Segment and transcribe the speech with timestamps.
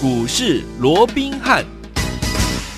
[0.00, 1.77] 股市罗宾汉。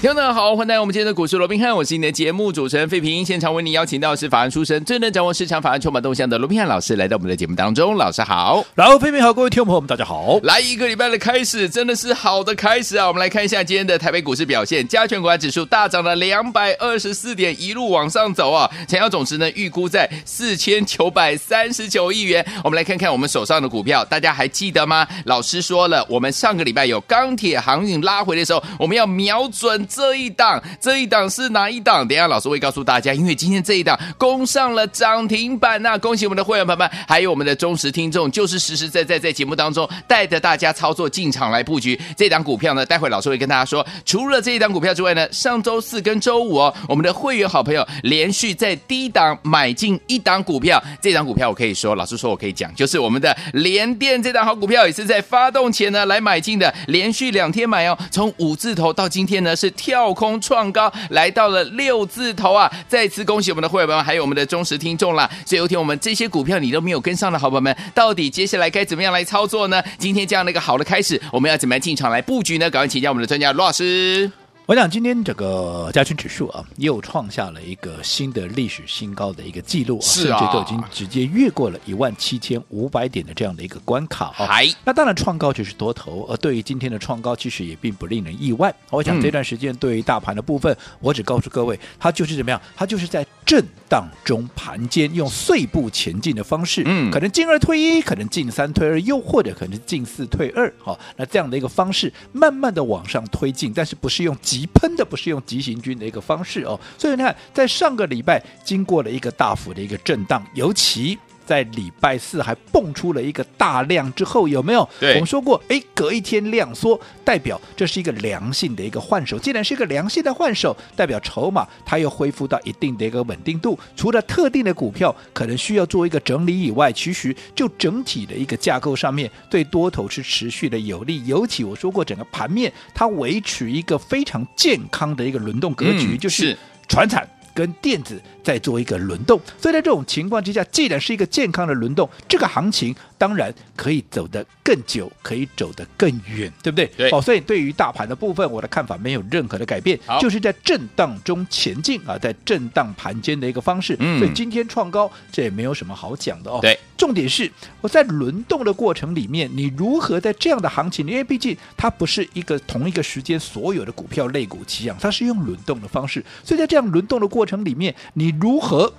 [0.00, 3.22] 听众好，欢迎来到我们今天的股市罗宾汉，我是你的节目主持人费平。
[3.22, 7.94] 现场为你邀请到的是法案出身、最能掌握市场法案筹码动向的罗宾汉老师，来到我们的节目当中。
[7.96, 10.40] 老师好，然后费平好，各位听众朋友们大家好。
[10.42, 13.08] 来一个礼拜的开始，真的是好的开始啊！
[13.08, 18.70] 我们来看一下今天的台北股市表现，加权股价指数大涨了两百二十四点，一路往上走啊！
[18.88, 22.42] 成交总值呢预估在四千九百三十九亿元。
[22.64, 25.06] 我们来看看我们手上的股票，大家还记得吗？
[25.26, 30.62] 老师说了，我们上个礼拜有钢铁航运拉回的时候，我们要瞄准这一档。
[30.80, 32.06] 这一档是哪一档？
[32.06, 35.98] 等下老师会告诉大家，因为今天这一档攻上了涨停板呐！
[35.98, 42.86] 恭喜我们的会员朋友们，还有我们的忠实听众，就是实实在在在节目当中带着大家操作进场来布局这档股票呢。
[42.86, 62.70] 待会老师会跟大家说，除了这一档股票之外呢，上周四跟周五哦，我们的会员好朋友连续在低档买进一档股票，这档股票我可以说，老师说我可以讲，就是我们的联电这档好股票，也是在发动前呢来买进的，连续两天买哦，从五字头到今天呢是跳空创高来到了六字头啊！
[62.86, 65.28] 再次恭喜我们的会员们，还有我们的忠实听众啦。
[65.46, 69.82] 所以有天我们这些股票你都没有跟上的好朋友们，到底接下来该怎么样来操作呢？
[69.96, 72.68] 今天这样的一个好的开始，我们要怎么样进场来布局呢？
[72.68, 74.30] 赶快请教我们的专家罗老师。
[74.70, 84.46] 我想今天这个加权指数啊，又创下了一个新的历史新高的一个记录啊，是啊，甚至都已经直接越过了一万七千五百点的这样的一个关卡啊。
[84.46, 88.72] 嗨，那当然创高就是多头，而对于今天的创高，其实也并不令人意外。
[88.90, 104.60] 我想这段时间对于大盘的部分，我只告诉各位，它就是怎么样，它就是在震荡中盘间用碎步前进的方式，嗯，可能进二退一，可能进三退二，又或者可能进四退二，好，那这样的一个方式，慢慢的往上推进，但是不是用急。
[104.60, 111.18] 急喷的不是用急行军的一个方式哦，所以你看，在上个礼拜经过了一个大幅的一个震荡，尤其。
[111.50, 114.88] 在礼拜四还蹦出了一个大量之后，有没有？
[115.00, 119.36] 我们说过，哎，隔一天量缩，代表这是一个良性的一个换手。
[119.36, 123.76] 既然是一个良性的换手，代表筹码它又恢复到一定的一个稳定度。
[123.96, 131.26] 除了特定的股票可能需要做一个整理以外，其实就整体的一个架构上面，对多头是持续的有利。
[131.26, 137.28] 尤其我说过，整个盘面它维持一个非常健康的一个轮动格局，嗯、就是传产。
[137.60, 146.86] 跟电子在做一个轮动，所以在这种情况之下，既然是一个健康的轮动，这个行情当然可以走得更久，可以走得更远，对不对？
[146.96, 147.10] 对。
[147.10, 153.94] 哦，所以对于大盘的部分，我的看法没有任何的改变，就是在震荡中前进啊，在震荡盘间的一个方式。
[153.98, 154.18] 嗯。
[154.18, 156.60] 所以今天创高，这也没有什么好讲的哦。
[156.62, 156.78] 对。
[156.96, 167.40] 重点是我在轮动的过程里面，你如何在这样的行情，因为毕竟它不是一个同一个时间所有的股票类股齐扬，它是用轮动的方式，所以在这样轮动的过程。
[167.40, 168.92] 过程里面，你如何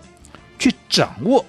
[0.57, 1.45] 去掌握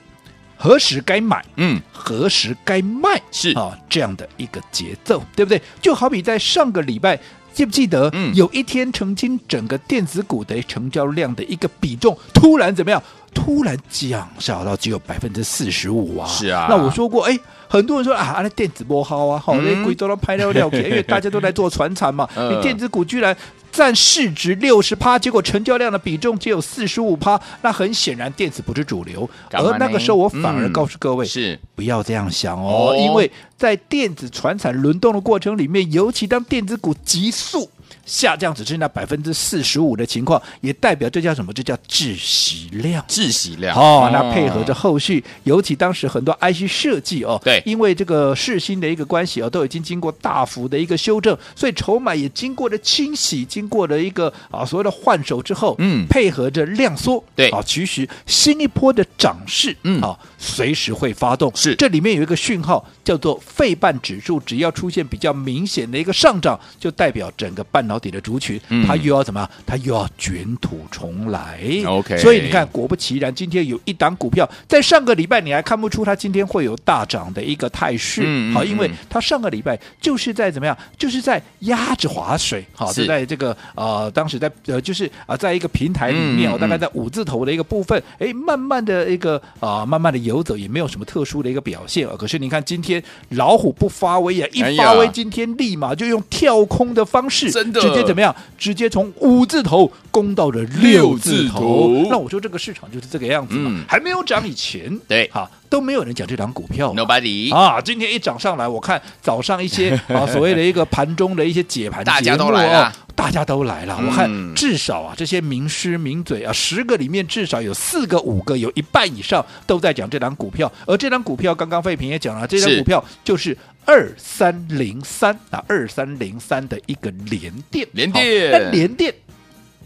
[0.62, 5.60] 何时该买，嗯，何时该卖，是啊，这样的一个节奏，对不对？
[5.80, 7.18] 就好比在上个礼拜，
[7.52, 8.08] 记不记得？
[8.12, 13.02] 嗯，有一天曾经整个电子股的成交量的一个比重突然怎么样？
[13.34, 16.26] 突然降下到只有百分之四十五啊！
[16.28, 17.38] 是啊，那我说过，哎，
[17.68, 23.36] 很多人说啊，那电子不好啊，好，那贵州都拍料料， 因为大家都在做传产嘛，你电子股居然。
[23.72, 29.26] 占市值六十趴，结果成交量的比重只有四十五趴，那很显然电子不是主流。
[29.50, 37.70] 而那个时候我反而告诉各位，是、嗯、不要这样想哦，哦，因为在电子传产轮动的过程里面，尤其当电子股急速。
[38.04, 41.52] 下降只剩下百分之四十五的情况，也代表这叫什么？
[41.52, 43.04] 这叫窒息量。
[43.06, 61.52] 窒息量哦，那配合着后续，尤其当时很多 IC 设计哦，对，因为这个世新的一个关系哦，都已经经过大幅的一个修正，所以筹码也经过了清洗，经过了一个啊所谓的换手之后，嗯，配合着量缩，对啊，其实新一波的涨势，嗯啊，随时会发动。
[61.54, 67.82] 是，这里面有一个讯号叫做费半指数，只要出现比较明显的一个上涨，就代表整个半。
[67.92, 69.50] 到底的族群，它又要怎么样？
[69.66, 71.60] 它又要卷土重来。
[71.86, 78.22] OK，所以你看，果不其然，今天有一档股票，在上个礼拜你还看不出它今天会有大涨的一个态势。
[78.54, 80.74] 好，因为它上个礼拜就是在怎么样？
[80.96, 82.64] 就是在压着划水。
[82.72, 92.08] 好，就在这个呃，当时在呃，就是啊，在一个平台里面，我大概在五字头的一个部分，哎，慢慢的一个啊，慢慢的游走，也没有什么特殊的一个表现。
[92.16, 97.81] 可是你看今天老虎不发威啊，一发威，今天立马就用跳空的方式，真的。
[97.82, 98.34] 直接怎么样？
[98.56, 102.06] 直接从五字头攻到了六字头。
[102.08, 105.50] 那我说这个市场就是这个样子嘛，嗯、还没有涨以前，对，好。
[105.72, 106.92] 都没有人讲这档股票。
[106.92, 113.96] Nobody 啊，今天一涨上来，我看早上一些 啊所谓的一个盘中的一些解盘大家都来了，大家都来了。
[113.98, 120.70] 嗯、我看至少啊这些名师名嘴啊，十个里面至少有四个五个，有一半以上都在讲这档股票。
[120.86, 129.14] 而这档股票刚刚费平也讲了，这档股票就是二三零三啊，二三零三的一个联电，联电，那联电。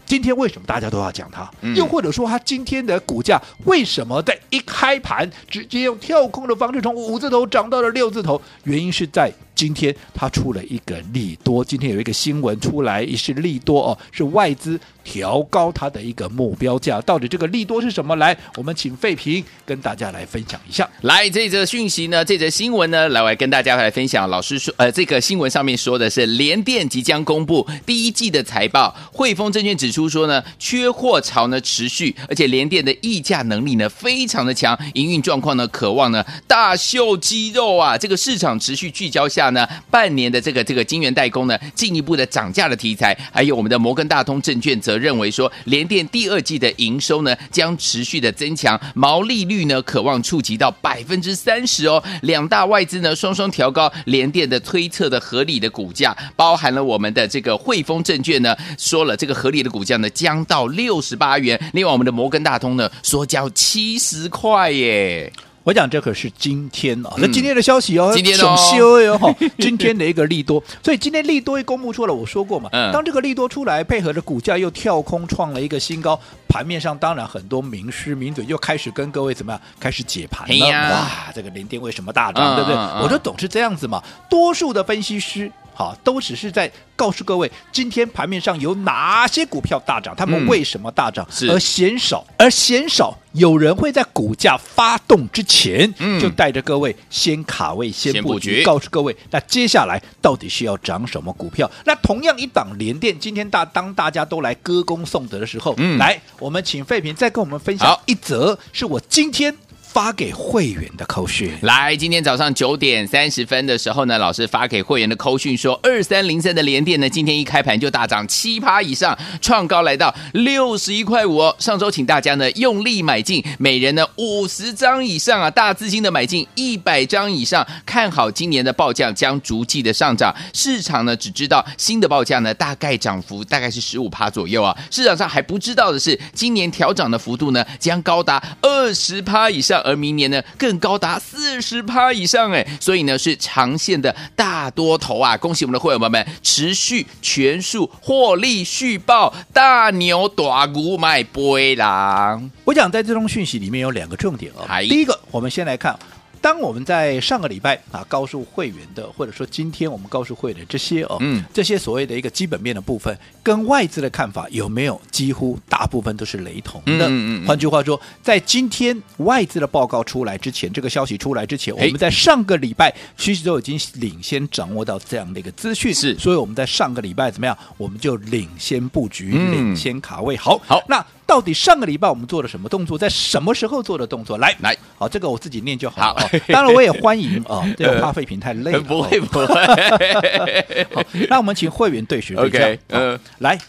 [0.07, 1.47] 今天为什么大家都要讲它？
[1.61, 8.41] 嗯、又或者说它今天的股价为什么在一开盘直接用跳空的方式从五字头涨到了六字头？
[8.63, 9.31] 原因是在。
[9.57, 17.01] 今天它出了一个利多，今天有一个新闻出来，也是利多哦，是外资调高它的一个目标价。
[17.01, 18.15] 到底这个利多是什么？
[18.17, 20.87] 来，我们请费平跟大家来分享一下。
[21.01, 24.29] 来，这则讯息呢，这则新闻呢，来，我来跟大家来分享。
[24.29, 28.95] 老师说，呃，这个新闻上面说的是联电即将公布第一季的财报。
[29.11, 37.97] 汇丰证券指出说呢，缺货潮呢持续，而且联电的议价能力呢非常的强，营运状况呢渴望呢大秀肌肉啊。
[37.97, 39.57] 这个市场持续聚焦下下。
[39.57, 52.03] 呢，半年的这个这个晶圆代工呢，进一步的涨价的题材，还有我们的摩根大通证券则认为说，联电第二季的营收呢将持续的增强，毛利率呢渴望触及到百分之三十哦。
[52.23, 65.31] 两大外资呢双双调高联电的推测的合理的股价，包含了我们的这个汇丰证券呢说了这个合理的股价呢将到六十八元，另外我们的摩根大通呢说交七十块耶。
[65.67, 76.17] 我讲这可是今天啊，那、嗯、今天的消息哦，今天哦， 今天的一个利多，所以今天利多一公布出来，我说过嘛，嗯、当这个利多出来，配合着股价又跳空创了一个新高，
[76.47, 82.77] 盘面上当然很多名师名嘴又开始跟各位怎么样，开始解盘了，哇，这个联电为什么大涨，嗯、对不对？
[82.77, 85.51] 嗯、我就总是这样子嘛，多数的分析师。
[85.77, 98.63] 好，都只是在告诉各位，今天盘面上有哪些股票大涨，他们为什么大涨，嗯、而嫌少，而嫌少，有人会在股价发动之前，嗯、就带着各位先卡位、先布局，布局。
[98.63, 101.69] 告诉各位，那接下来到底是要涨什么股票？
[101.85, 109.55] 那同样一档联电，今天大当大家都来歌功颂德的时候，嗯、来，我们请费平再跟我们分享一则，是我今天。
[109.97, 121.55] 发给会员的扣讯，来，今天早上九点三十分的时候呢，老师发给会员的扣讯说，二三零三的联电呢，今天一开盘就大涨七趴以上，创高来到六十一块五哦。
[121.57, 130.31] 上周请大家呢用力买进，每人呢五十张以上啊，大资金的买进一百张以上，看好今年的报价将逐季的上涨。
[130.53, 139.83] 市场呢只知道新的报价呢大概涨幅大概是十五趴左右啊，市场上还不知道的是，今年调涨的幅度呢将高达二十趴以上。
[139.87, 145.37] 而明年呢，更高达四十趴以上哎，所以呢是长线的大多头啊！
[145.37, 152.51] 恭喜我们的会员朋友们，持续全数获利续报，大牛短股买波浪！
[152.65, 154.67] 我讲在这种讯息里面有两个重点哦。
[154.81, 155.97] 第一个，我们先来看。
[156.41, 167.07] 当我们在上个礼拜啊告诉会员的，或者说今天我们告诉会员的这些哦，嗯，这些所谓的一个基本面的部分，跟外资的看法有没有几乎大部分都是雷同的？
[167.07, 167.47] 嗯嗯嗯。
[167.47, 177.57] 换句话说，在今天外资的报告出来之前，这个消息出来之前，我们在上个礼拜其实都已经领先掌握到这样的一个资讯，是，所以我们在上个礼拜怎么样？
[177.77, 180.35] 我们就领先布局，嗯、领先卡位。
[180.37, 181.05] 好，好，那。
[181.27, 182.97] 到底上个礼拜我们做了什么动作？
[182.97, 184.37] 在什么时候做的动作？
[184.37, 186.21] 来来，好，这个我自己念就好了。
[186.21, 188.79] 好，当然我也欢迎啊， 这个怕废品太累了。
[188.79, 189.45] 不会不会。
[190.95, 192.81] 好，那我们请会员对学对价。
[192.87, 193.59] 嗯，来，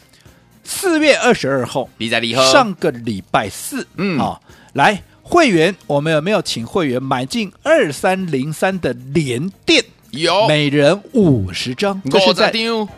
[0.62, 1.88] 四月二十二号，
[2.52, 4.40] 上个礼拜四，嗯啊，
[4.74, 9.84] 来，会员，我们有没有请会员买进二三零三的连电？
[10.20, 10.46] 有。
[10.46, 12.50] 每人五十张，这是在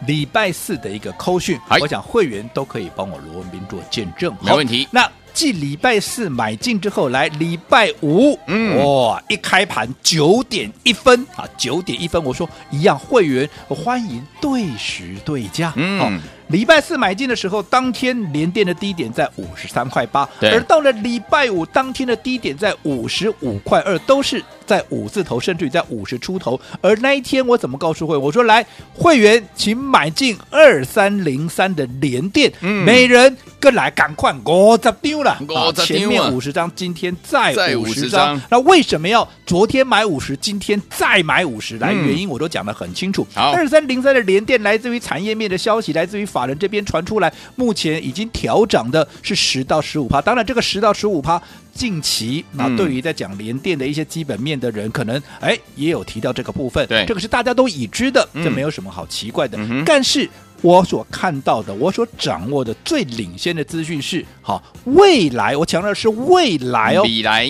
[0.06, 1.58] 礼拜四的一个扣讯。
[1.80, 4.88] 我想会员都可以帮我罗文斌做见证，没问题。
[4.90, 11.24] 那继礼拜四买进之后，来礼拜五，嗯，哇，一开盘九点一分。
[11.36, 16.20] 啊，九点一分，我说一样，会员我欢迎对时对价，嗯。
[16.48, 26.58] 礼拜四买进的时候，当天连电的低点在五十三块八，而到了礼拜五当天的低点在五十五块二，都是在五字头，甚至于在五十出头。
[26.80, 28.24] 而那一天我怎么告诉会员？
[28.24, 38.40] 我说来，会员请买进二三零三的联电，嗯、每人跟来赶快五十丢了，啊，前面五十张，今天再五十张。
[38.50, 41.78] 那为什么要昨天买五十，今天再买五十？
[41.78, 43.24] 来，原因我都讲得很清楚。
[43.34, 46.40] 二三零三的联电来自于产业面的消息，来自于法。
[46.40, 50.22] 法人这边传出来，目前已经调涨的是十到十五趴。
[50.22, 51.38] 当然，这个十到十五趴，
[51.74, 56.86] 近期啊，对于在讲联电的一些基本面的人，可能哎也有提到这个部分。
[56.86, 59.58] 对，这个是大家都已知的，这没有什么好奇怪的。
[59.86, 60.28] 但是
[60.62, 67.02] 我所看到的，我所掌握的最领先的资讯是，好，未来我强调是未来哦，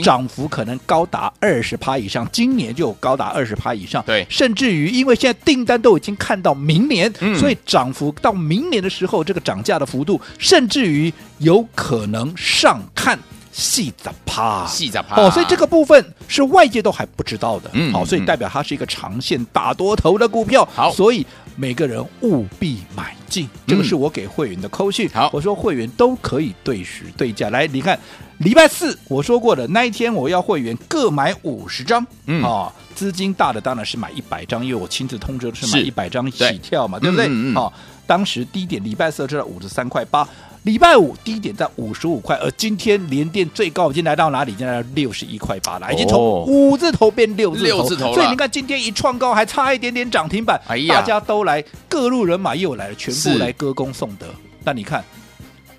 [0.05, 7.37] 涨幅可能高达二十趴以上，今年就有高达二十趴以上，对，甚至于因为现在订单都已经看到明年，嗯。
[7.37, 13.19] 所以涨幅到明年的时候，这个涨价的幅度，甚至于有可能上看。
[13.61, 15.21] 细杂趴，细杂趴。
[15.21, 20.91] 哦，所以这个部分是外界都还不知道的，嗯好，所以代表它是一个长线大多头的股票，好。
[20.91, 21.27] 所以
[21.57, 25.29] 每个人务必买进，这个是我给会员的扣讯，好。
[25.33, 27.99] 我说会员都可以对时对价，来，你看
[28.39, 32.43] 礼拜四我说过的那一天，我要会员各买五十张，嗯。
[32.43, 37.27] 啊，资金大的当然是买一百张，因为我亲自通知的是买一百张起跳嘛，对不对？
[37.27, 37.71] 嗯嗯
[38.11, 40.27] 当时低点礼拜四是在五十三块八。
[40.65, 44.51] 礼拜五低点在五十五块，而今天连电最高已经来到哪里？
[44.51, 47.65] 已经来到六十一块八了，已经从五字头变六字头。
[47.65, 50.61] 六字头了所以你看今天一创高，还差一点点涨停板。
[50.67, 54.27] 哎呀大家都来，各路人马又来了，全部来歌功颂德。
[54.65, 55.05] 那你看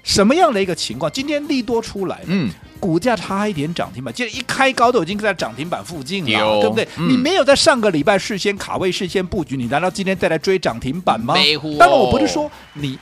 [0.04, 1.12] 什么样的一个情况？
[1.12, 6.88] 今天利多出来，嗯，股价差一点涨停板，今天一开高都已经在涨停板附近了，对不对？
[6.98, 11.36] 嗯你没有在上个礼拜事先卡位、事先布局，你难道今天再来追涨停板吗？
[11.78, 12.98] 当然，我不是说你。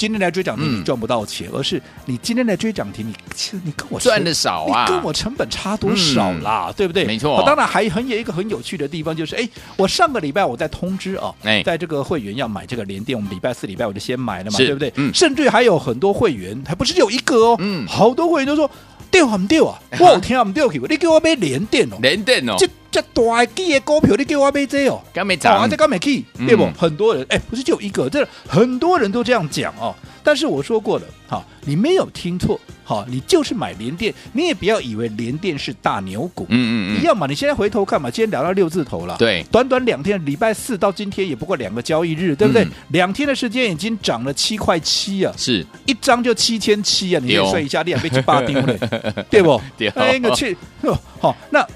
[0.00, 0.80] 今天来追涨停，嗯。
[0.80, 3.14] 你赚不到钱，而是你今天来追涨停，你
[3.62, 4.86] 你跟我赚的少啊。
[4.88, 7.04] 你跟我成本差多少啦，对不对？
[7.04, 7.42] 没错。
[7.44, 11.62] 当然还很有一个很有趣的地方，就是哎，我上个礼拜我在通知啊，哎。
[11.62, 14.90] 在这个会员要买这个联电，我们礼拜四、礼拜我就先买了嘛，对不对？
[14.96, 17.86] 嗯甚至还有很多会员，还不是有一个哦，嗯。
[17.86, 18.70] 好多会员都说
[19.10, 25.00] 掉啊唔掉啊， 我有听唔掉去，你叫我买连电哦，连电哦，这这大基的股票，你叫我买这哦。
[25.12, 25.98] 刚没涨，这，刚没
[26.38, 26.66] 嗯对不？
[26.78, 29.94] 很多人哎，不是就一个，这很多人都这样讲哦。
[30.22, 37.26] 但是我说过了，好，你没有听错，好，你就是买联电，你也不要以为联电是大牛股，嗯嗯嗯，一样嘛。
[37.26, 42.64] 你现在回头看嘛，今天聊到六字头了，对短短两天，礼拜四到今天也不过两个交易日，对不对？
[42.64, 48.76] 嗯两天的时间已经涨了七块七啊，是一张就七千七啊，你算一下，你还被七八丢了，
[49.30, 49.60] 对不？
[49.78, 51.66] 对哦哎，那去，哦好，那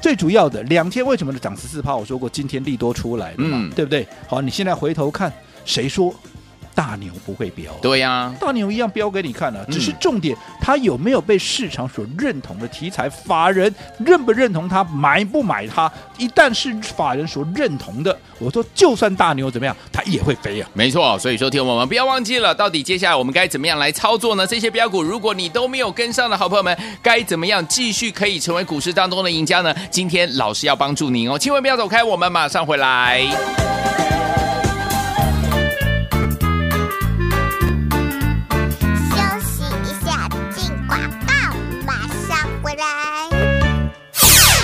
[0.00, 1.96] 最主要的两天为什么涨十四趴？
[1.96, 4.06] 我说过今天利多出来了嘛，嗯对不对？
[4.28, 5.32] 好，你现在回头看，
[5.64, 6.14] 谁说
[6.78, 7.72] 大牛不会飙？
[7.82, 13.08] 对呀，大牛一样飙给你看了、嗯只是重点，它有没有被市场所认同的题材？
[13.08, 14.84] 法人认不认同它？
[14.84, 15.90] 买不买它？
[16.18, 20.70] 一旦是法人所认同的，我说就算大牛怎么样，它也会飞啊！
[20.72, 24.46] 没错，所以说听我们不要忘记了，到底接下来我们该怎么样来操作呢？
[24.46, 29.74] 这些标股，如果你都没有跟上的好朋友们，该怎么样继续可以成为股市当中的赢家呢？
[29.90, 33.26] 今天老师要帮助您哦，千万不要走开，我们马上回来。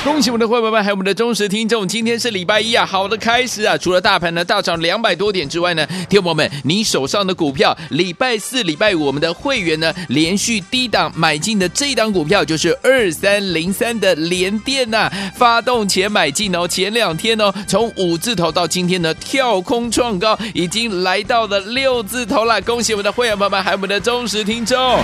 [0.04, 3.74] 恭喜我们的会员们，还有我们的忠实听众，今天是礼拜一啊，好的开始啊！
[3.78, 25.02] 除了大盘呢大涨两百多点之外呢，听众们，你手上的股票，礼拜四、礼拜五，我们的会员呢连续低档买进的这一档股票就是二三零三的联电呐、发动前买进哦，前两天哦，从五字头到今天呢跳空创高，已经来到了六字头了，恭喜我们的会员朋友们，还有我们的忠实听众。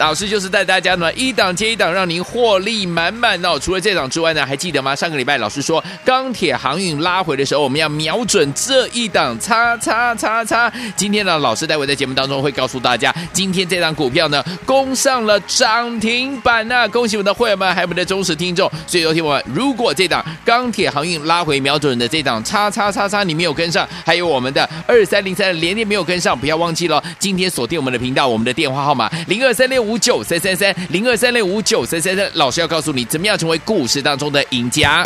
[0.00, 3.58] 老师就是带大家呢一档接一档，让您获利满满哦。
[3.58, 4.96] 除了这档之外呢，还记得吗？
[4.96, 10.72] 上个礼拜老师说钢铁航运拉回的时候，我们要瞄准这一档，叉叉叉叉。
[10.96, 18.70] 今天呢，老师待会在节目当中会告诉大家，今天这档股票呢攻上了涨停板呐、恭喜我们的会员们，还有我们的忠实听众。
[18.86, 35.04] 所以，有听我们，如果这档钢铁航运拉回瞄准的这档叉叉叉叉你没有跟上，还有我们的二三零三的联电没有跟上，不要忘记了，今天锁定我们的频道，我们的电话号码零二三六五五九三三三零二三六五九三三三，老师要告诉你怎么样成为故事当中的赢家。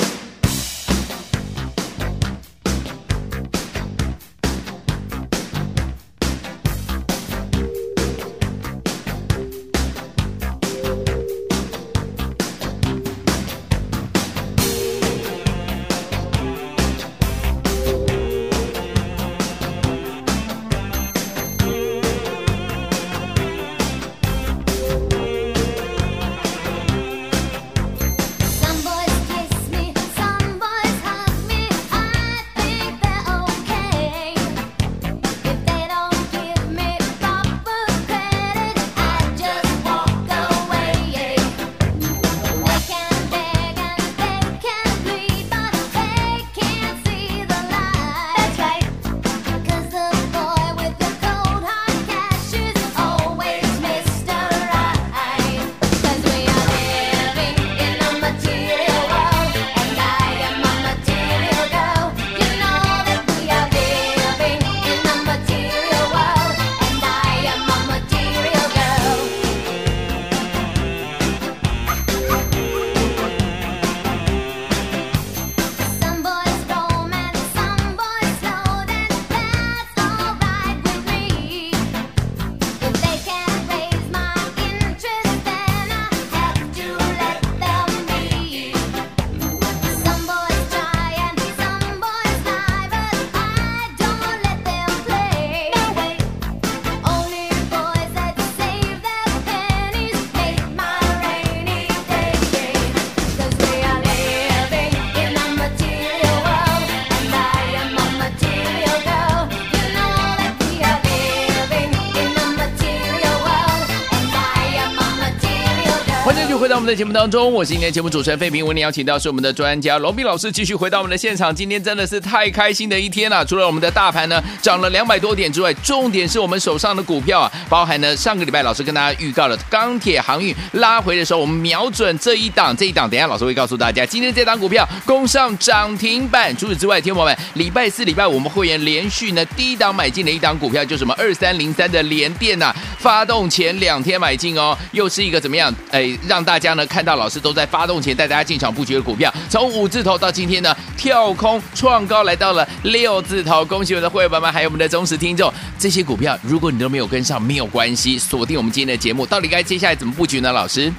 [116.65, 121.55] 回到我们的节目当中，我是今天节目主持人费平，为您邀请到是我们的专家龙斌老师，继续回到我们的现场。
[121.55, 136.57] 今天真的是太开心的一天了，除了我们的大盘呢涨了两百多点之外，重点是我们手上的股票啊，包含呢上个礼拜老师跟大家预告了钢铁航运拉回的时候，我们瞄准这一档，这一档等下老师会告诉大家，今天这档股票攻上涨停板。
[136.57, 145.71] 除此之外，天友们，礼拜四、礼拜五我们会员连续呢第一档买进的一档股票，就是什么二三零三的联电呐、发动前两天买进哦，又是一个怎么样？
[145.91, 155.53] 哎，让大大家呢看到老师都在发动前带大家进场布局的股票，从五字头到今天呢跳空创高来到了六字头，恭喜我们的会员们，还有我们的忠实听众。
[155.81, 160.53] 这些股票如果你都没有跟上，没有关系，锁定我们今天的节目，到底该接下来怎么布局呢？
[160.53, 160.93] 老师？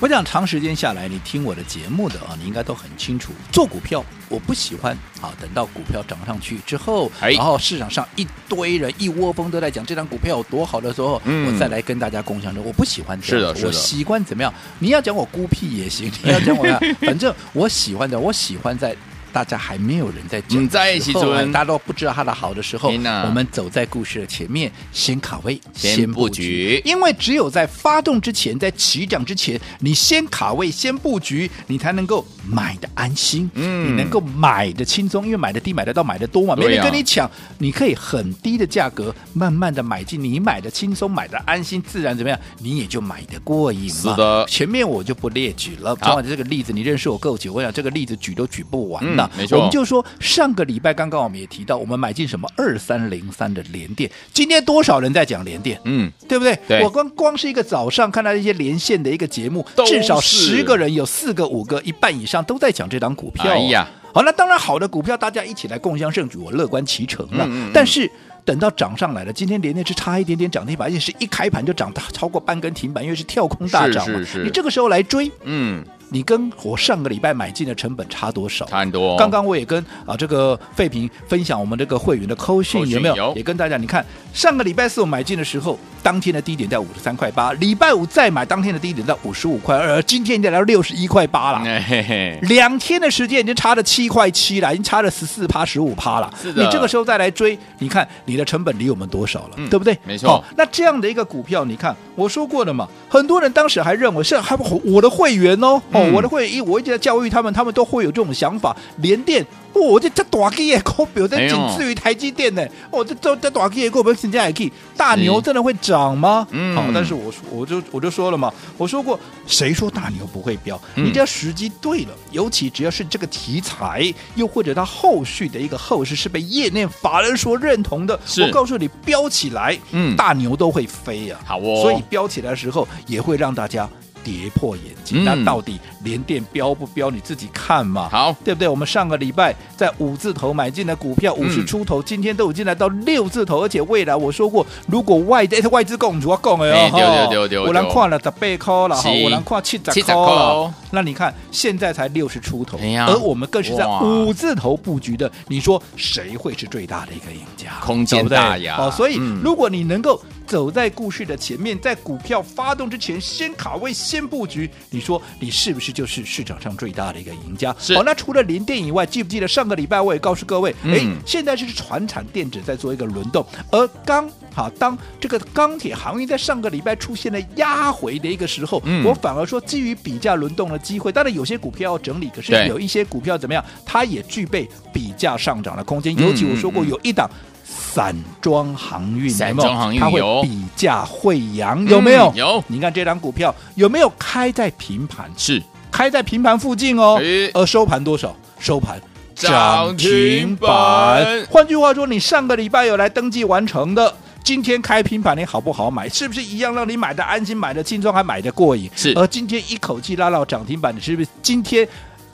[0.00, 3.32] 我想长时间下来，你听我的节目的啊，你应该都很清楚。
[3.50, 12.60] 做股票，我不喜欢啊，等到股票涨上去之后，然后市场上一堆人一窝蜂都在讲这张股票有多好的时候，嗯、我再来跟大家共享的。
[12.60, 14.52] 我不喜欢这样，是的，是的，我习惯怎么样？
[14.78, 18.94] 你要讲我孤僻也行， 你要讲我呀，反正我喜欢的，我喜欢在。
[19.34, 26.80] 大家还没有人在讲，在一起做，大家都不知道它的好的时候，我们走在故事的前面，先卡位，先布局。
[26.84, 44.12] 因为只有在发动之前，在起涨之前，你先卡位，先布局，你才能够买的安心，嗯，你能够买的轻松，因为买的低，买得到，买的多嘛，没人跟你抢，你可以很低的价格慢慢的买进，你买的轻松，买的安心，自然怎么样，你也就买的过瘾嘛。
[44.12, 49.23] 是的，前面我就不列举了，昨晚这个例子你认识我够久，我想这个例子举都举不完了。
[49.36, 55.80] 没错，我们就说上个礼拜刚刚我们也提到，我们买进什么二三零三的联电，今天多少人在讲联电？
[55.84, 56.58] 嗯，对不对？
[56.68, 63.44] 对，我光光是一个早上看到一些连线的一个节目，至少十个人有四个、五个、一半以上都在讲这档股票。
[63.44, 67.44] 哎呀，好，那当然好的股票大家一起来共襄盛举，我乐观其成了。
[67.46, 68.10] 嗯嗯，但是
[68.44, 74.18] 等到涨上来了，今天连电是差一点点涨停板，而且是一开盘就涨超过半根停板，因为是跳空大涨嘛。
[74.18, 75.82] 是是是，你这个时候来追，嗯。
[76.10, 78.64] 你跟我上个礼拜买进的成本差多少？
[78.66, 79.16] 差很多。
[79.16, 83.16] 刚刚我也跟啊这个费平分享我们这个会员的扣讯有没有？
[83.16, 91.60] 有也跟大家，你看上个礼拜四我买进的时候，当天的低点在五十三块八，礼拜五再买当天的低点在五十五块二，而今天已经来到六十一块八了。
[91.64, 96.32] 嘿嘿，两天的时间已经差了七块七了，已经差了十四趴十五趴了。
[96.40, 96.62] 是的。
[96.62, 99.54] 你这个时候再来追，你看你的成本离我们多少了？
[99.56, 99.98] 嗯、对不对？
[100.04, 100.44] 没错、哦。
[100.56, 105.80] 那这样的一个股票，你看我说过了嘛，很多人当时还认为是还不我的会员哦。
[105.94, 108.76] 哦我的会员，我一直在教育他们，他们都会有这种想法。
[108.98, 112.62] 联电，哦，我这这大机也股票，这仅次于台积电呢。
[112.90, 116.46] 哦，这这这大机也股票现在还可以，大牛真的会涨吗？
[116.50, 120.80] 嗯，好，但是我我就我就说了嘛，我说过，谁说大牛不会飙？
[120.94, 131.36] 你只要时机对了，尤其只要是这个题材，又或者它后续的一个后市是被业内法人所认同的，我告诉你，飙起来，嗯，大牛都会飞呀。
[131.44, 133.88] 好哦，所以飙起来的时候也会让大家。
[134.24, 137.10] 跌破眼镜，那到底连电飙不飙？
[137.10, 138.66] 你自己看嘛，好，对不对？
[138.66, 157.68] 我们上个礼拜在五字头买进的股票，五十出头，今天都已经来到六字头，而且未来我说过，如果外的外资共主要共哎哦，我能跨了十八块了，哈，我能跨七十块了，那你看现在才六十出头，而我们更是在五字头布局的，你说谁会是最大的一个赢家？
[157.82, 158.76] 空间大呀！
[158.78, 160.20] 哦，所以如果你能够。
[160.46, 167.74] 走在故事的前面，在股票发动之前先卡位、先布局，你说你是不是就是市场上最大的一个赢家？
[167.78, 167.94] 是。
[167.96, 187.28] 好，那除了联电以外，记不记得上个礼拜我也告诉各位，哎、嗯，现在就是传产电子在做一个轮动，而刚好当这个钢铁行业在上个礼拜出现了压回的一个时候，嗯、我反而说基于比价轮动的机会，当然有些股票要整理，可是有一些股票怎么样，它也具备比价上涨的空间，尤其我说过有一档。
[187.76, 192.32] 散装航运，散装航运它会比价惠阳，有没有？
[192.34, 192.64] 有。
[192.68, 195.30] 你看这张股票有没有开在平盘？
[195.36, 197.20] 是开在平盘附近哦。
[197.52, 198.34] 而收盘多少？
[198.58, 199.00] 收盘
[199.34, 201.46] 涨停板。
[201.50, 206.08] 换句话说，你上个礼拜有来登记完成的，今天开平盘，你好不好买？
[206.08, 208.90] 是不是一样让你买的安心，买的轻松，还买的过瘾？
[208.94, 209.12] 是。
[209.16, 211.86] 而今天一口气拉到涨停板，你是不是今天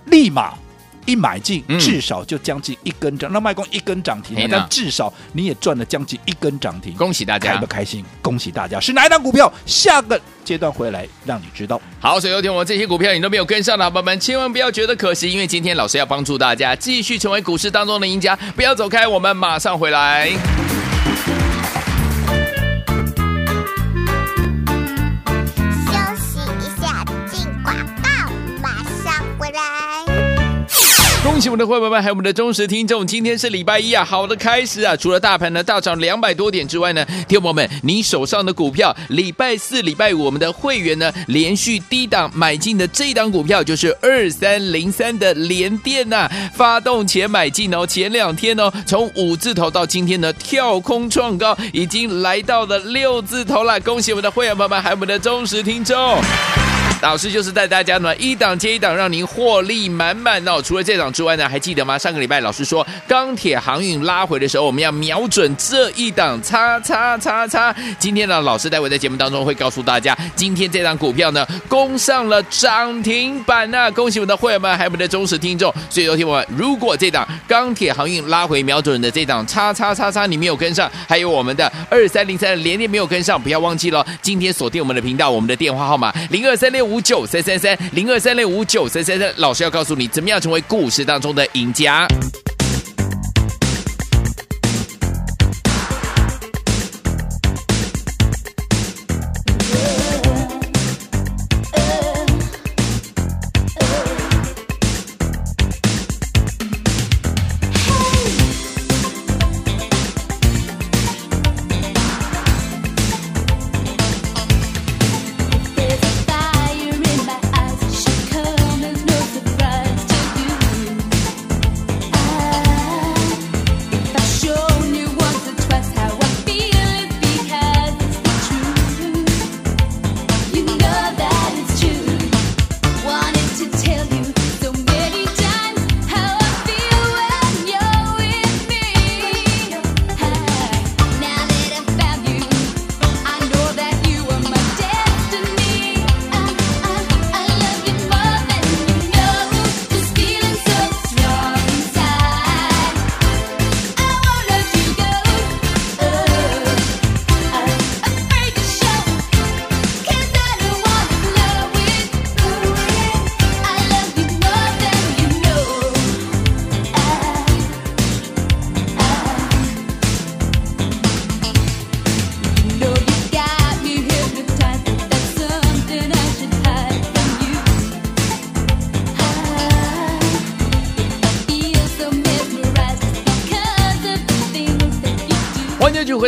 [0.06, 0.52] 立马？
[1.10, 6.94] 一买进，至少就将近一根涨，嗯、那卖光一根涨停，但至少你也赚了将近一根涨停。
[6.94, 8.04] 恭喜大家，开不开心？
[8.22, 8.78] 恭喜大家！
[8.78, 9.52] 是哪一档股票？
[9.66, 11.80] 下个阶段回来让你知道。
[11.98, 18.36] 好，所以有天我这些股票你都没有跟上的朋友们，千万不要觉得可惜，因为今天老师要帮助大家继续成为股市当中的赢家。
[18.54, 20.30] 不要走开，我们马上回来。
[31.40, 34.94] 恭喜我们的会员们，还有我们的忠实听众，今天是礼拜一啊，好的开始啊！
[34.94, 55.96] 除了大盘呢大涨两百多点之外呢，听众们，你手上的股票，礼拜四、礼拜五，我们的会员呢连续低档买进的这一档股票就是二三零三的联电呐、发动前买进哦，前两天哦，从五字头到今天呢跳空创高，已经来到了六字头了，恭喜我们的会员朋友们，还有我们的忠实听众。
[57.02, 60.60] 老师就是带大家呢一档接一档，让您获利满满哦。
[60.62, 61.96] 除了这档之外呢，还记得吗？
[61.96, 67.74] 上个礼拜老师说钢铁航运拉回的时候，我们要瞄准这一档叉叉叉叉。
[67.98, 73.90] 今天呢，老师待会在节目当中会告诉大家，今天这档股票呢攻上了涨停板啊！
[73.90, 75.72] 恭喜我们的会员们，还有我们的忠实听众。
[75.88, 86.89] 所以有听我们，如果这档钢铁航运拉回瞄准的这档叉叉叉叉你没有跟上，还有我们的二三零三的联电没有跟上，不要忘记了，今天锁定我们的频道，我们的电话号码零二三六。
[86.90, 92.04] 五九三三三零二三六五九三三三，老师要告诉你怎么样成为故事当中的赢家。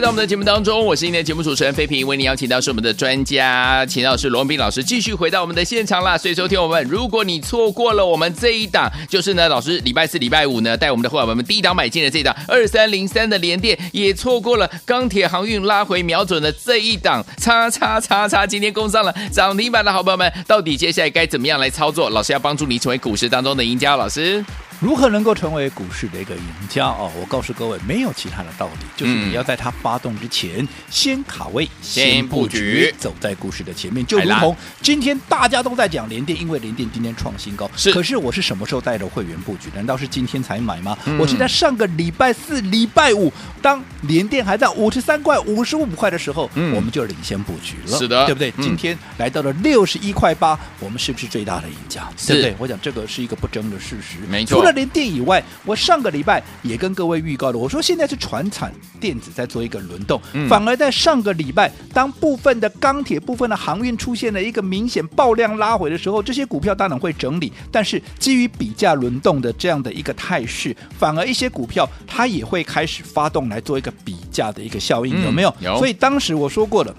[0.02, 6.18] 到我们的节目当中，我是今天的节目主持人飞平，为您邀请到是我们的专家，请到是罗文彬老师，继续回到我们的现场啦。
[6.18, 22.10] 所以，收听我们，如果你错过了我们这一档，就是呢，老师礼拜四、礼拜五呢，带我们的伙伴们第一档买进的这一档二三零三的连电，也错过了钢铁航运拉回瞄准的这一档叉叉叉叉，今天攻上了涨停板的好朋友们，到底接下来该怎么样来操作？
[22.10, 24.44] 老师要帮助你成为股市当中的赢家，老师。
[24.82, 27.08] 如何能够成为股市的一个赢家哦？
[27.20, 34.04] 我告诉各位，没有其他的道理，就是你要在它发动之前先卡位、先布局，走在股市的前面。
[34.04, 37.70] 就如同今天大家都在讲联电，因为联电今天创新高。
[37.76, 39.70] 是，可是我是什么时候带着会员布局？
[39.72, 40.98] 难道是今天才买吗？
[41.16, 47.96] 我是在上个礼拜四、礼拜五，当联电还在五十三块、五十五块的时候，我们就领先布局了。
[47.96, 48.52] 是的，对不对？
[48.60, 52.08] 今天来到了六十一块八，我们是不是最大的赢家？
[52.26, 52.56] 对不对？
[52.58, 54.18] 我讲这个是一个不争的事实。
[54.28, 54.71] 没错。
[54.72, 75.54] 联电以外，我上个礼拜也跟各位预告了，我说现在是船产电子在做一个轮动，嗯、反而在上个礼拜，当部分的钢铁、部分的航运出现了一个明显爆量拉回的时候，这些股票当然会整理，但是基于比价轮动的这样的一个态势，反而一些股票它也会开始发动来做一个比价的一个效应，嗯、有没有？
[75.60, 75.78] 有。
[75.78, 76.94] 所以当时我说过了，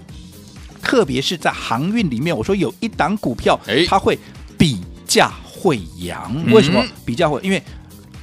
[0.82, 3.58] 特别是在航运里面，我说有一档股票，
[3.88, 4.18] 它会
[4.56, 5.32] 比价。
[5.64, 7.40] 慧洋为什么比较会？
[7.42, 7.62] 因为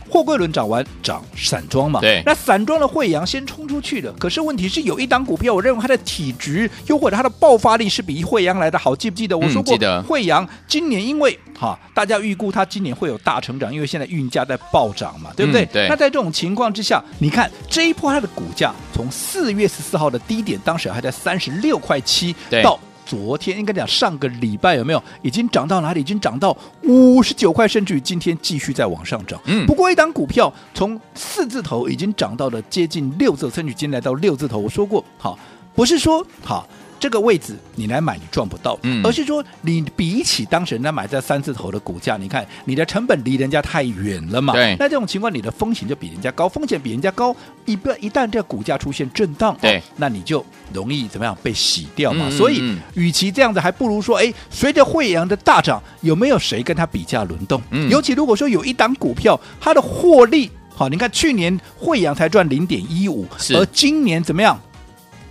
[0.08, 4.12] 货柜轮涨完涨散装嘛，对，那散装的惠阳先冲出去的。
[4.13, 8.95] 可是问题是有一档股票，我认为它的体质又或者它的爆发力是比惠阳来的好。
[8.95, 9.75] 记不记得我说过？
[10.04, 15.63] 惠阳今年因为哈，大家预估它今年会有大成长，因为现在运价在暴涨嘛，对不对？
[15.63, 15.88] 嗯、对。
[15.88, 22.77] 那在这种情况之下，你看这一波它的股价从四月十四号的低点，当时还在三十六块七到。
[23.12, 26.00] 昨天应该讲上个礼拜有没有已经涨到哪里？
[26.00, 29.38] 已经涨到五十九块，甚至于今天继续在往上涨。
[29.43, 34.58] 嗯，不过一档股票从四字头已经涨到了接近六字头，甚至今天来到六字头。
[34.58, 35.38] 我说过，好，
[35.76, 36.65] 不是说好
[37.02, 39.04] 这个位置你来买，你赚不到，嗯。
[39.04, 44.76] 而是说你比起当时人家买在三字头的股价，你看你的成本离人家太远了嘛，对。
[44.78, 47.36] 那这种情况你的风险就比人家高，风险比人家高，
[47.66, 49.80] 一不一旦这股价出现震荡，对。
[49.80, 52.78] 哦那你就容易怎么样被洗掉嘛，所以嗯。
[52.94, 57.60] 与其这样子，还不如说，哎，随着惠阳的大涨，有没有谁跟他比价轮动？
[57.72, 57.90] 嗯。
[57.90, 63.56] 尤其如果说有一档股票，它的获利，好，你看去年惠阳才赚零点一五，是。
[63.56, 64.60] 而今年怎么样？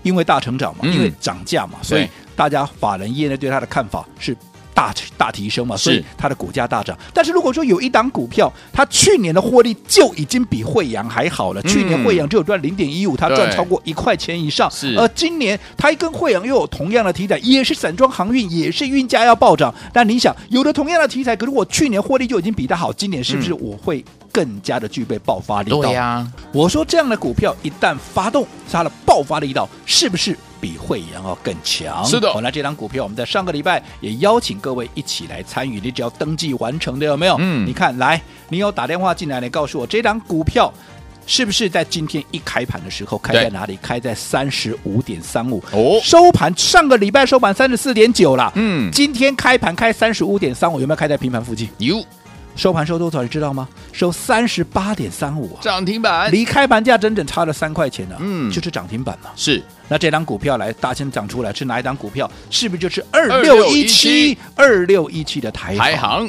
[0.03, 0.93] 因为大成长嘛，嗯。
[0.93, 4.37] 因为涨价嘛，所以大家法人业内对它的看法是
[4.73, 6.97] 大大提升嘛，所以它的股价大涨。
[7.13, 11.69] 但是如果说有一档股票，它去年的获利就已经比惠阳还好了，嗯。
[11.69, 19.75] 去年惠阳只有赚零点一五，它赚超过一块钱以上，而今年它跟惠阳又有同样的题材，也是散装航运，也是运价要暴涨。
[19.93, 32.05] 但你想，有了同样的题材，可是我去年获利就已经比它好，今年是不是我会更加的具备爆发力对呀，我说这样的股票一旦发动，它的爆发力道是不是比惠阳要更强？
[32.05, 37.37] 是的好，那这张股票我们在上个礼拜也邀请各位一起来参与，你只要登记完成的有没有？
[37.38, 40.73] 嗯你看来，你有打电话进来，你告诉我这张股票。
[41.27, 43.79] 是不是在今天一开盘的时候开在哪里？
[43.81, 51.69] 开在三十五点三五哦收盘上个礼拜收盘三十四点九了，嗯今天开盘开三十五点三五，有没有开在平盘附近？
[51.79, 52.03] 有
[52.57, 53.23] 收盘收多少？
[53.23, 53.69] 你知道吗？
[53.93, 55.59] 收三十八点三五啊！
[55.63, 59.31] 涨停板，离开盘价整整差了三块钱呢、嗯就是涨停板嘛。
[59.35, 62.31] 是那这档股票来大先涨出来是哪一档股票？
[62.51, 66.29] 是不是就是二六一七二六一七的台台行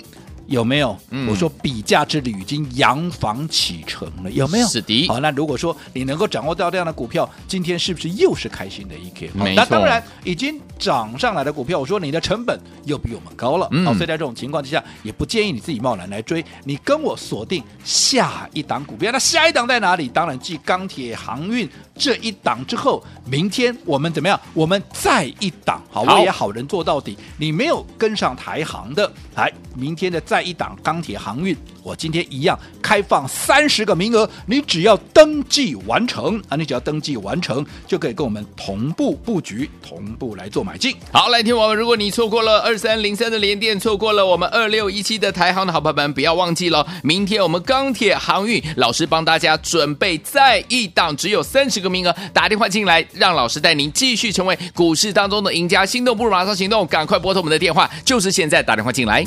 [0.51, 0.95] 有没有？
[1.09, 4.67] 嗯我说比价之旅已经扬帆启程了，有没有？
[4.67, 9.31] 是的好，那如果说你能够掌握到这样的股票，今天是不是又是开心的一天？
[9.55, 13.67] 那当然已经涨上来的股票，我说你的成本又比我们高了。
[13.71, 19.11] 嗯好，所以在这种情况之下，也不建议你自己贸然来追，你跟我锁定下一档股票。
[19.11, 20.09] 那下一档在哪里？
[20.09, 21.69] 当然继钢铁、航运
[22.01, 24.39] 这一档之后，明天我们怎么样？
[24.55, 25.79] 我们再一档。
[25.91, 27.15] 好，我也好人做到底。
[27.37, 40.95] 你没有跟上台行的，来，明天的再一档钢铁航运，我今天一样开放三十个名额，你只要登记完成啊，你只要登记完成，就可以跟我们同步布局，同步来做买进。
[41.11, 55.85] 好，来听我们，如果你错过了二三零三的连电，错过了我们二六一七的台航的好朋友们，不要忘记了，明天我们钢铁航运老师帮大家准备再一档，只有三十个名额，打电话进来，让老师带您继续成为股市当中的赢家。
[55.85, 59.25] 心动不如马上行动，赶快拨通我们的电话，就是现在打电话进来。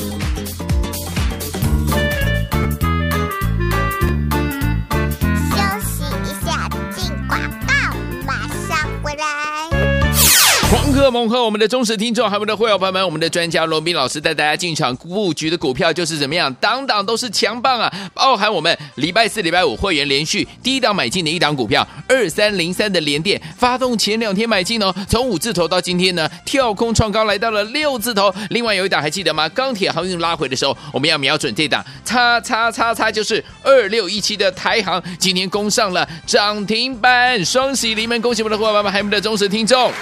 [11.15, 17.89] 狂贺我们的忠实听众，还有我们的会员朋友们，我们的专家罗斌老师带大家进场布局的股票就是怎么样，档档都是强棒啊！
[18.13, 28.35] 包含我们礼拜四、礼拜五会员连续第一档买进的一档股票二三零三的连电，发动前两天买进哦，从五字头到今天呢跳空创高来到了六字头。
[28.51, 29.49] 另外有一档还记得吗？
[29.51, 39.93] 钢铁航运拉回的时候，我们要瞄准这档，叉叉叉叉就是二六一七的台航，今天攻上了涨停板，双喜临门，恭喜我们的伙伴们，还有我们的忠实听众。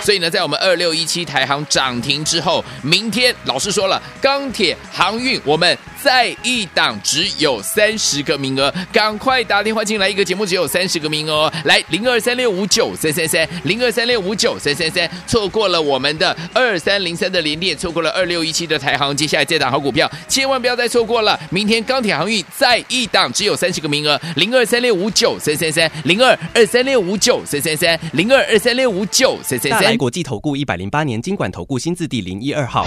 [0.00, 29.80] 所以呢，在在我们二六一七台行涨停之后，明天老师说了，钢铁航运我们再一档只有三十个名额，赶快打电话进来，一个节目只有三十个名额哦，来零二三六五九三三三零二三六五九三三三，错过了我们的二三零三的联电，错过了二六一七的台航，接下来这档好股票千万不要再错过了，明天钢铁航运再一档只有三十个名额，零二三六五九三三三零二二三六五九三三三零二二三六五九三三三。
[29.80, 32.86] 大来国际投顾一百零八年经管投顾新字第零一二号。